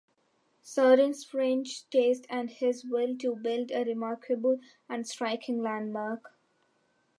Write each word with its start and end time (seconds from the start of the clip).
Sorin's 0.63 1.23
French 1.23 1.87
taste 1.91 2.25
and 2.27 2.49
his 2.49 2.83
will 2.83 3.15
to 3.19 3.35
build 3.35 3.69
a 3.71 3.83
remarkable 3.83 4.59
and 4.89 5.07
striking 5.07 5.61
landmark. 5.61 6.33